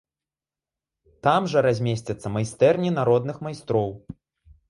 [1.27, 3.89] Там жа размесцяцца майстэрні народных майстроў.